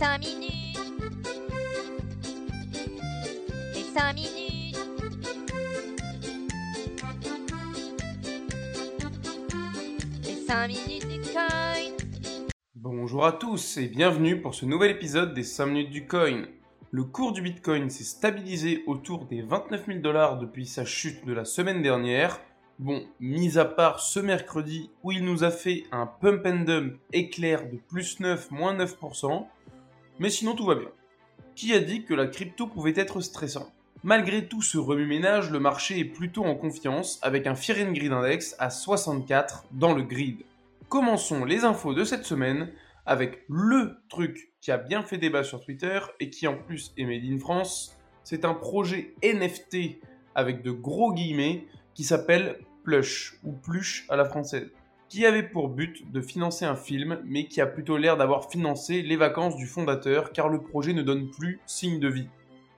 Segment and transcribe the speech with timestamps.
[0.00, 0.78] 5 minutes.
[3.74, 4.78] Les 5 minutes.
[10.24, 11.48] Les 5 minutes du coin.
[12.74, 16.46] Bonjour à tous et bienvenue pour ce nouvel épisode des 5 minutes du coin.
[16.90, 21.34] Le cours du Bitcoin s'est stabilisé autour des 29 000 dollars depuis sa chute de
[21.34, 22.40] la semaine dernière.
[22.78, 26.94] Bon, mis à part ce mercredi où il nous a fait un pump and dump
[27.12, 29.46] éclair de plus 9, moins 9%,
[30.20, 30.90] mais sinon tout va bien.
[31.56, 33.72] Qui a dit que la crypto pouvait être stressant?
[34.04, 38.54] Malgré tout ce remue-ménage, le marché est plutôt en confiance avec un Fear and Index
[38.58, 40.42] à 64 dans le grid.
[40.88, 42.70] Commençons les infos de cette semaine
[43.06, 47.04] avec le truc qui a bien fait débat sur Twitter et qui en plus est
[47.04, 47.96] made in France.
[48.22, 50.00] C'est un projet NFT
[50.34, 54.70] avec de gros guillemets qui s'appelle Plush ou Plush à la française,
[55.10, 59.02] qui avait pour but de financer un film mais qui a plutôt l'air d'avoir financé
[59.02, 62.28] les vacances du fondateur car le projet ne donne plus signe de vie.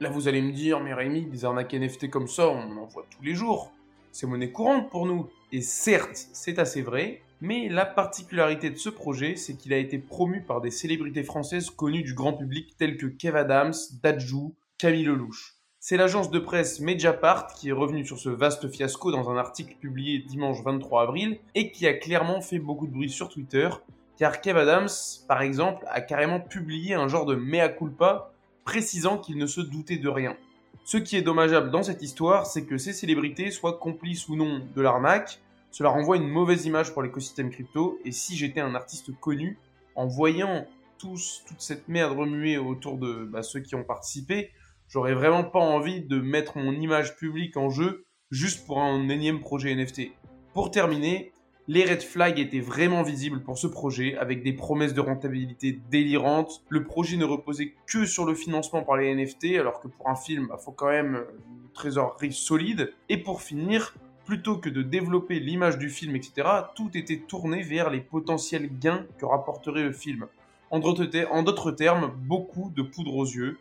[0.01, 3.07] Là vous allez me dire, mais Rémi, des arnaques NFT comme ça, on en voit
[3.11, 3.73] tous les jours.
[4.13, 5.29] C'est monnaie courante pour nous.
[5.53, 9.99] Et certes, c'est assez vrai, mais la particularité de ce projet, c'est qu'il a été
[9.99, 15.05] promu par des célébrités françaises connues du grand public telles que Kev Adams, Dajou, Camille
[15.05, 15.62] Lelouch.
[15.85, 19.75] C'est l'agence de presse Mediapart qui est revenue sur ce vaste fiasco dans un article
[19.81, 23.69] publié dimanche 23 avril et qui a clairement fait beaucoup de bruit sur Twitter,
[24.17, 24.87] car Kev Adams,
[25.27, 28.33] par exemple, a carrément publié un genre de mea culpa
[28.65, 30.37] précisant qu'il ne se doutait de rien.
[30.85, 34.61] Ce qui est dommageable dans cette histoire, c'est que ces célébrités soient complices ou non
[34.73, 35.41] de l'arnaque,
[35.73, 39.59] cela renvoie une mauvaise image pour l'écosystème crypto, et si j'étais un artiste connu,
[39.97, 40.65] en voyant
[40.99, 44.53] tous, toute cette merde remuer autour de bah, ceux qui ont participé,
[44.93, 49.41] j'aurais vraiment pas envie de mettre mon image publique en jeu juste pour un énième
[49.41, 50.13] projet NFT.
[50.53, 51.33] Pour terminer,
[51.67, 56.63] les red flags étaient vraiment visibles pour ce projet, avec des promesses de rentabilité délirantes.
[56.69, 60.17] Le projet ne reposait que sur le financement par les NFT, alors que pour un
[60.17, 62.93] film, il bah, faut quand même une trésorerie solide.
[63.09, 63.95] Et pour finir,
[64.27, 69.07] plutôt que de développer l'image du film, etc., tout était tourné vers les potentiels gains
[69.19, 70.27] que rapporterait le film.
[70.71, 73.59] En d'autres termes, beaucoup de poudre aux yeux.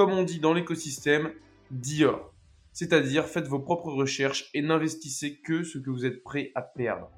[0.00, 1.30] Comme on dit dans l'écosystème,
[1.70, 2.32] Dior.
[2.72, 7.10] C'est-à-dire, faites vos propres recherches et n'investissez que ce que vous êtes prêt à perdre.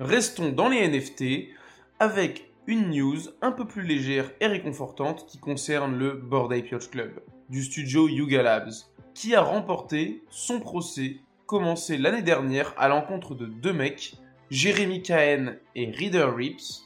[0.00, 1.54] Restons dans les NFT
[2.00, 7.22] avec une news un peu plus légère et réconfortante qui concerne le Bored Ape Club
[7.48, 8.72] du studio Yuga Labs,
[9.14, 14.16] qui a remporté son procès commencé l'année dernière à l'encontre de deux mecs,
[14.50, 16.83] Jérémy Cahen et Reader Rips.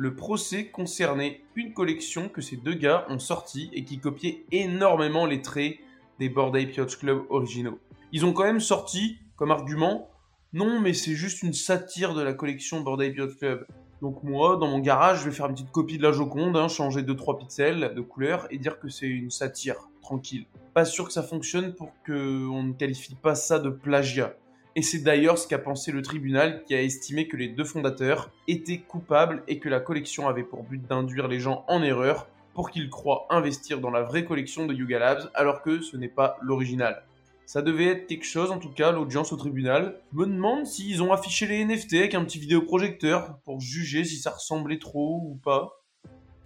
[0.00, 5.26] Le procès concernait une collection que ces deux gars ont sortie et qui copiait énormément
[5.26, 5.78] les traits
[6.20, 7.80] des Ape Yacht Club originaux.
[8.12, 10.08] Ils ont quand même sorti comme argument
[10.52, 13.66] non, mais c'est juste une satire de la collection Bordel Yacht Club.
[14.00, 16.68] Donc moi, dans mon garage, je vais faire une petite copie de la Joconde, hein,
[16.68, 20.46] changer 2-3 pixels de couleur et dire que c'est une satire, tranquille.
[20.74, 24.36] Pas sûr que ça fonctionne pour qu'on ne qualifie pas ça de plagiat.
[24.78, 28.30] Et c'est d'ailleurs ce qu'a pensé le tribunal qui a estimé que les deux fondateurs
[28.46, 32.70] étaient coupables et que la collection avait pour but d'induire les gens en erreur pour
[32.70, 36.38] qu'ils croient investir dans la vraie collection de Yuga Labs alors que ce n'est pas
[36.42, 37.02] l'original.
[37.44, 40.00] Ça devait être quelque chose, en tout cas, l'audience au tribunal.
[40.12, 44.30] Me demande s'ils ont affiché les NFT avec un petit vidéoprojecteur pour juger si ça
[44.30, 45.82] ressemblait trop ou pas.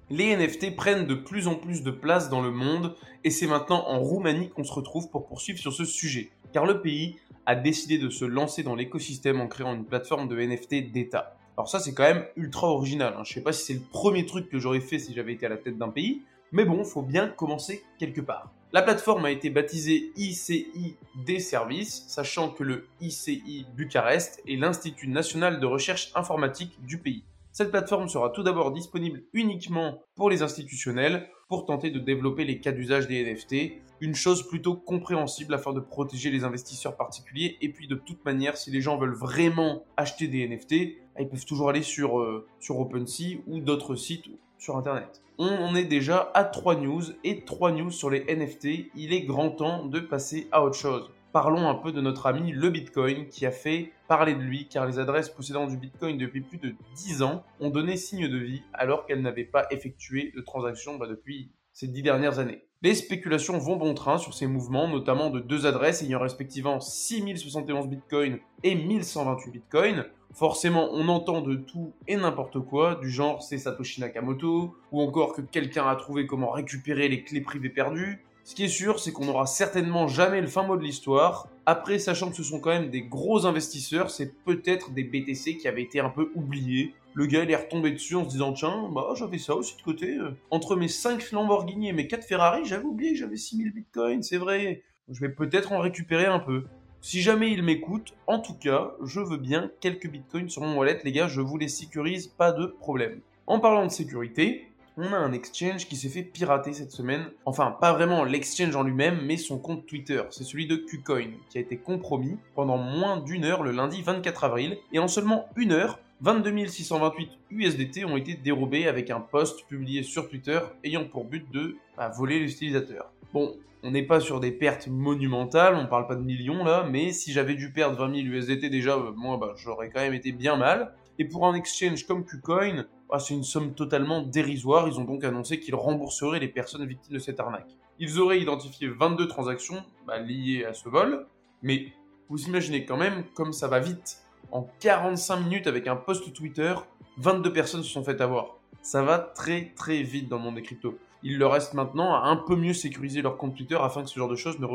[0.08, 3.86] Les NFT prennent de plus en plus de place dans le monde et c'est maintenant
[3.88, 6.30] en Roumanie qu'on se retrouve pour poursuivre sur ce sujet.
[6.52, 10.40] Car le pays a décidé de se lancer dans l'écosystème en créant une plateforme de
[10.40, 11.36] NFT d'État.
[11.56, 13.14] Alors ça c'est quand même ultra original.
[13.16, 13.22] Hein.
[13.24, 15.48] Je sais pas si c'est le premier truc que j'aurais fait si j'avais été à
[15.48, 18.52] la tête d'un pays, mais bon, faut bien commencer quelque part.
[18.74, 20.96] La plateforme a été baptisée ICI
[21.26, 27.24] des services, sachant que le ICI Bucarest est l'Institut national de recherche informatique du pays.
[27.52, 32.60] Cette plateforme sera tout d'abord disponible uniquement pour les institutionnels pour tenter de développer les
[32.60, 37.68] cas d'usage des NFT, une chose plutôt compréhensible afin de protéger les investisseurs particuliers et
[37.68, 40.72] puis de toute manière si les gens veulent vraiment acheter des NFT,
[41.20, 45.22] ils peuvent toujours aller sur, euh, sur OpenSea ou d'autres sites sur Internet.
[45.38, 48.90] On est déjà à 3 news et 3 news sur les NFT.
[48.94, 51.10] Il est grand temps de passer à autre chose.
[51.32, 54.86] Parlons un peu de notre ami le Bitcoin qui a fait parler de lui car
[54.86, 58.62] les adresses possédant du Bitcoin depuis plus de 10 ans ont donné signe de vie
[58.74, 62.66] alors qu'elles n'avaient pas effectué de transactions bah, depuis ces 10 dernières années.
[62.82, 67.86] Les spéculations vont bon train sur ces mouvements, notamment de deux adresses ayant respectivement 6071
[67.88, 70.04] Bitcoin et 1128 Bitcoin.
[70.34, 75.32] Forcément, on entend de tout et n'importe quoi, du genre c'est Satoshi Nakamoto, ou encore
[75.32, 78.22] que quelqu'un a trouvé comment récupérer les clés privées perdues.
[78.44, 81.48] Ce qui est sûr, c'est qu'on n'aura certainement jamais le fin mot de l'histoire.
[81.64, 85.68] Après, sachant que ce sont quand même des gros investisseurs, c'est peut-être des BTC qui
[85.68, 86.92] avaient été un peu oubliés.
[87.14, 89.82] Le gars, il est retombé dessus en se disant Tiens, bah j'avais ça aussi de
[89.82, 90.16] côté.
[90.16, 90.32] euh.
[90.50, 94.38] Entre mes 5 Lamborghini et mes 4 Ferrari, j'avais oublié que j'avais 6000 bitcoins, c'est
[94.38, 94.82] vrai.
[95.08, 96.64] Je vais peut-être en récupérer un peu.
[97.00, 101.00] Si jamais il m'écoute, en tout cas, je veux bien quelques bitcoins sur mon wallet,
[101.04, 103.20] les gars, je vous les sécurise, pas de problème.
[103.46, 107.26] En parlant de sécurité, on a un exchange qui s'est fait pirater cette semaine.
[107.44, 110.22] Enfin, pas vraiment l'exchange en lui-même, mais son compte Twitter.
[110.30, 114.44] C'est celui de Qcoin, qui a été compromis pendant moins d'une heure le lundi 24
[114.44, 114.76] avril.
[114.92, 120.02] Et en seulement une heure, 22 628 USDT ont été dérobés avec un post publié
[120.02, 123.10] sur Twitter ayant pour but de bah, voler l'utilisateur.
[123.32, 127.10] Bon, on n'est pas sur des pertes monumentales, on parle pas de millions là, mais
[127.10, 130.30] si j'avais dû perdre 20 000 USDT déjà, euh, moi bah, j'aurais quand même été
[130.30, 130.94] bien mal.
[131.18, 134.88] Et pour un exchange comme Qcoin, ah, c'est une somme totalement dérisoire.
[134.88, 137.76] Ils ont donc annoncé qu'ils rembourseraient les personnes victimes de cette arnaque.
[137.98, 141.26] Ils auraient identifié 22 transactions bah, liées à ce vol,
[141.62, 141.92] mais
[142.30, 144.22] vous imaginez quand même comme ça va vite.
[144.50, 146.74] En 45 minutes avec un post Twitter,
[147.18, 148.56] 22 personnes se sont fait avoir.
[148.80, 150.96] Ça va très très vite dans le monde des cryptos.
[151.22, 154.18] Il leur reste maintenant à un peu mieux sécuriser leur compte Twitter afin que ce
[154.18, 154.66] genre de choses ne,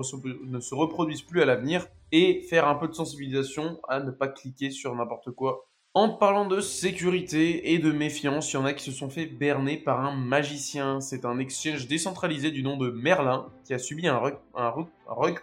[0.45, 4.27] ne se reproduisent plus à l'avenir et faire un peu de sensibilisation à ne pas
[4.27, 5.66] cliquer sur n'importe quoi
[5.97, 9.25] en parlant de sécurité et de méfiance, il y en a qui se sont fait
[9.25, 11.01] berner par un magicien.
[11.01, 14.73] C'est un exchange décentralisé du nom de Merlin qui a subi un rug, un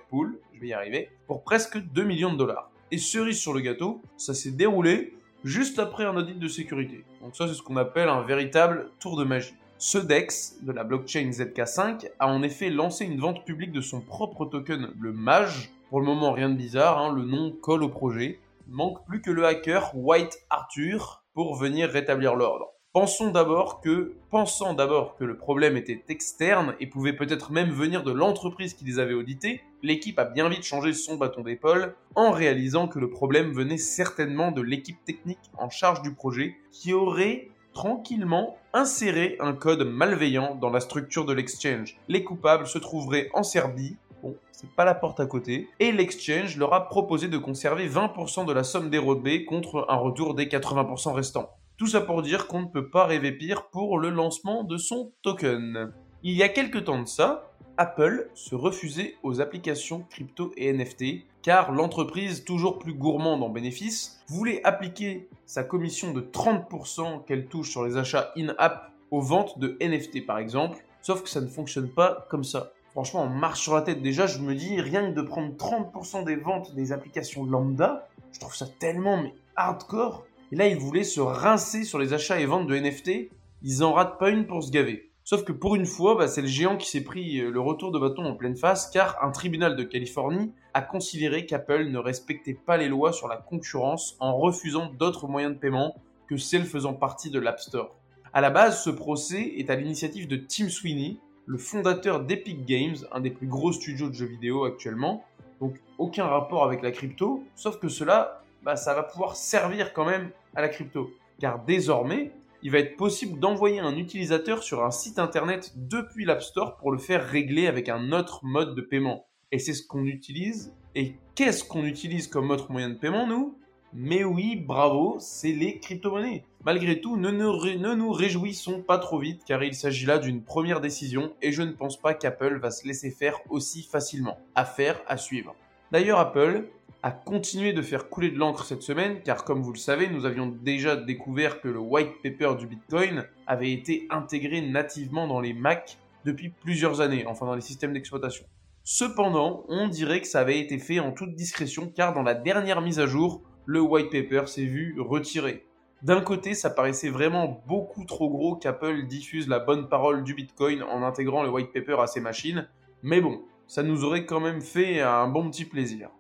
[0.09, 2.71] pull, je vais y arriver, pour presque 2 millions de dollars.
[2.93, 7.05] Et cerise sur le gâteau, ça s'est déroulé juste après un audit de sécurité.
[7.21, 9.55] Donc ça c'est ce qu'on appelle un véritable tour de magie.
[9.79, 14.01] Ce DEX de la blockchain ZK5 a en effet lancé une vente publique de son
[14.01, 15.73] propre token, le MAGE.
[15.91, 18.39] Pour le moment rien de bizarre, hein, le nom colle au projet
[18.69, 22.75] manque plus que le hacker White Arthur pour venir rétablir l'ordre.
[22.95, 28.05] Pensons d'abord que, pensant d'abord que le problème était externe et pouvait peut-être même venir
[28.05, 32.31] de l'entreprise qui les avait audités, l'équipe a bien vite changé son bâton d'épaule en
[32.31, 37.49] réalisant que le problème venait certainement de l'équipe technique en charge du projet qui aurait
[37.73, 41.99] tranquillement inséré un code malveillant dans la structure de l'exchange.
[42.07, 45.69] Les coupables se trouveraient en Serbie Bon, c'est pas la porte à côté.
[45.81, 50.35] Et l'exchange leur a proposé de conserver 20% de la somme dérobée contre un retour
[50.35, 51.50] des 80% restants.
[51.76, 55.12] Tout ça pour dire qu'on ne peut pas rêver pire pour le lancement de son
[55.21, 55.93] token.
[56.23, 61.27] Il y a quelques temps de ça, Apple se refusait aux applications crypto et NFT
[61.43, 67.70] car l'entreprise, toujours plus gourmande en bénéfices, voulait appliquer sa commission de 30% qu'elle touche
[67.70, 71.91] sur les achats in-app aux ventes de NFT par exemple, sauf que ça ne fonctionne
[71.91, 72.73] pas comme ça.
[72.94, 74.02] Franchement, on marche sur la tête.
[74.02, 78.38] Déjà, je me dis, rien que de prendre 30% des ventes des applications lambda, je
[78.38, 79.20] trouve ça tellement
[79.56, 80.25] hardcore.
[80.52, 83.31] Et là, ils voulaient se rincer sur les achats et ventes de NFT.
[83.62, 85.11] Ils en ratent pas une pour se gaver.
[85.25, 87.99] Sauf que pour une fois, bah, c'est le géant qui s'est pris le retour de
[87.99, 92.76] bâton en pleine face, car un tribunal de Californie a considéré qu'Apple ne respectait pas
[92.76, 95.96] les lois sur la concurrence en refusant d'autres moyens de paiement
[96.29, 97.96] que celles faisant partie de l'App Store.
[98.32, 102.96] À la base, ce procès est à l'initiative de Tim Sweeney, le fondateur d'Epic Games,
[103.12, 105.25] un des plus gros studios de jeux vidéo actuellement.
[105.61, 110.05] Donc aucun rapport avec la crypto, sauf que cela, bah, ça va pouvoir servir quand
[110.05, 111.11] même à la crypto.
[111.41, 112.32] Car désormais,
[112.62, 116.93] il va être possible d'envoyer un utilisateur sur un site internet depuis l'App Store pour
[116.93, 119.26] le faire régler avec un autre mode de paiement.
[119.52, 120.73] Et c'est ce qu'on utilise.
[120.94, 123.58] Et qu'est-ce qu'on utilise comme autre moyen de paiement, nous?
[123.96, 126.43] Mais oui, bravo, c'est les crypto-monnaies.
[126.64, 130.81] Malgré tout, ne, ne, nous réjouissons pas trop vite car il s'agit là d'une première
[130.81, 134.36] décision et je ne pense pas qu'Apple va se laisser faire aussi facilement.
[134.56, 135.55] Affaire à suivre.
[135.93, 136.65] D'ailleurs, Apple
[137.05, 140.27] a continué de faire couler de l'encre cette semaine car comme vous le savez, nous
[140.27, 145.53] avions déjà découvert que le white paper du Bitcoin avait été intégré nativement dans les
[145.53, 148.44] Mac depuis plusieurs années, enfin dans les systèmes d'exploitation.
[148.82, 152.81] Cependant, on dirait que ça avait été fait en toute discrétion car dans la dernière
[152.81, 155.65] mise à jour, le white paper s'est vu retiré.
[156.03, 160.83] D'un côté, ça paraissait vraiment beaucoup trop gros qu'Apple diffuse la bonne parole du Bitcoin
[160.83, 162.69] en intégrant le white paper à ses machines,
[163.03, 166.11] mais bon, ça nous aurait quand même fait un bon petit plaisir.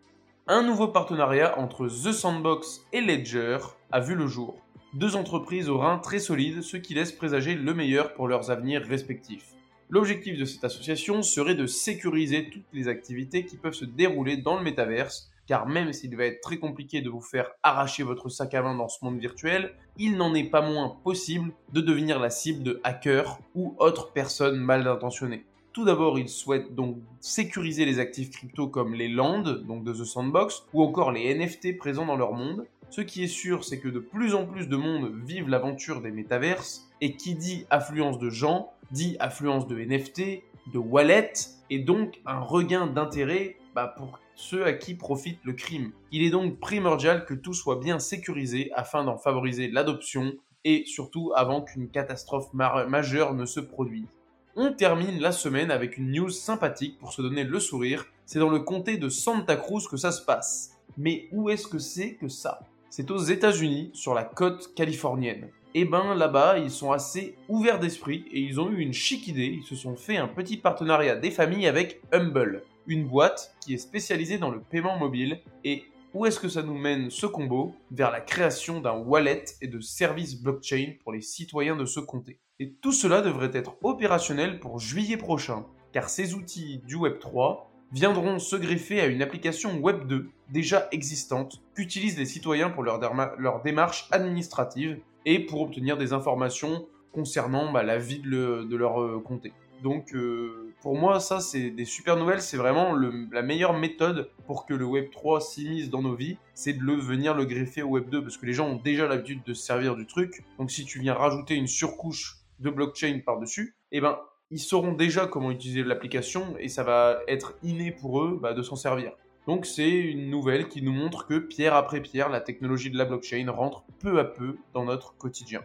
[0.46, 3.58] Un nouveau partenariat entre The Sandbox et Ledger
[3.92, 4.56] a vu le jour.
[4.94, 8.82] Deux entreprises au rein très solides, ce qui laisse présager le meilleur pour leurs avenirs
[8.82, 9.52] respectifs.
[9.90, 14.56] L'objectif de cette association serait de sécuriser toutes les activités qui peuvent se dérouler dans
[14.56, 18.54] le métaverse car même s'il va être très compliqué de vous faire arracher votre sac
[18.54, 22.30] à main dans ce monde virtuel, il n'en est pas moins possible de devenir la
[22.30, 25.44] cible de hackers ou autres personnes mal intentionnées.
[25.72, 30.04] Tout d'abord, ils souhaitent donc sécuriser les actifs crypto comme les lands, donc de The
[30.04, 32.64] Sandbox, ou encore les NFT présents dans leur monde.
[32.90, 36.12] Ce qui est sûr, c'est que de plus en plus de monde vivent l'aventure des
[36.12, 41.32] métaverses, et qui dit affluence de gens, dit affluence de NFT, de wallets,
[41.70, 45.92] et donc un regain d'intérêt bah, pour ceux à qui profite le crime.
[46.12, 50.32] Il est donc primordial que tout soit bien sécurisé afin d'en favoriser l'adoption
[50.64, 54.08] et surtout avant qu'une catastrophe majeure ne se produise.
[54.56, 58.06] On termine la semaine avec une news sympathique pour se donner le sourire.
[58.24, 60.78] C'est dans le comté de Santa Cruz que ça se passe.
[60.96, 62.60] Mais où est-ce que c'est que ça?
[62.88, 65.48] C'est aux États-Unis, sur la côte californienne.
[65.76, 69.26] Et eh ben là-bas, ils sont assez ouverts d'esprit et ils ont eu une chic
[69.26, 69.58] idée.
[69.60, 73.78] Ils se sont fait un petit partenariat des familles avec Humble, une boîte qui est
[73.78, 75.40] spécialisée dans le paiement mobile.
[75.64, 79.68] Et où est-ce que ça nous mène ce combo Vers la création d'un wallet et
[79.68, 82.38] de services blockchain pour les citoyens de ce comté.
[82.60, 88.38] Et tout cela devrait être opérationnel pour juillet prochain, car ces outils du Web3 viendront
[88.38, 94.08] se greffer à une application Web 2 déjà existante qu'utilisent les citoyens pour leur, démarche
[94.10, 99.52] administrative et pour obtenir des informations concernant bah, la vie de, leur euh, comté.
[99.82, 104.66] Donc euh, pour moi ça c'est des super nouvelles, c'est vraiment la meilleure méthode pour
[104.66, 108.10] que le Web 3 s'immisce dans nos vies, c'est de venir le greffer au Web
[108.10, 110.44] 2 parce que les gens ont déjà l'habitude de se servir du truc.
[110.58, 115.26] Donc si tu viens rajouter une surcouche de blockchain par-dessus, eh ben ils sauront déjà
[115.26, 119.12] comment utiliser l'application et ça va être inné pour eux bah, de s'en servir.
[119.46, 123.06] Donc c'est une nouvelle qui nous montre que pierre après pierre, la technologie de la
[123.06, 125.64] blockchain rentre peu à peu dans notre quotidien.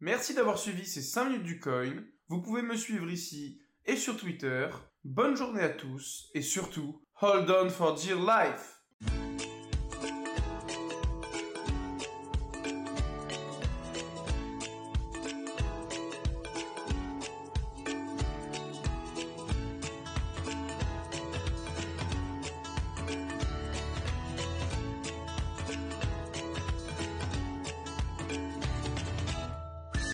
[0.00, 1.94] Merci d'avoir suivi ces 5 minutes du coin.
[2.28, 3.58] Vous pouvez me suivre ici
[3.88, 4.68] et sur Twitter.
[5.02, 8.77] Bonne journée à tous et surtout, hold on for dear life